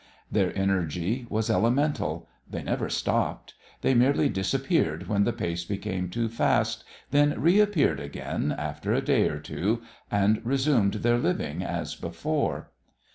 Their 0.31 0.51
energy 0.57 1.27
was 1.29 1.47
elemental. 1.51 2.27
They 2.49 2.63
never 2.63 2.89
stopped. 2.89 3.53
They 3.81 3.93
merely 3.93 4.29
disappeared 4.29 5.07
when 5.07 5.25
the 5.25 5.31
pace 5.31 5.63
became 5.63 6.09
too 6.09 6.27
fast, 6.27 6.83
then 7.11 7.39
reappeared 7.39 7.99
again 7.99 8.51
after 8.51 8.95
a 8.95 9.01
day 9.05 9.27
or 9.29 9.37
two, 9.37 9.83
and 10.09 10.41
resumed 10.43 10.95
their 11.05 11.19
"living" 11.19 11.61
as 11.61 11.93
before. 11.93 12.71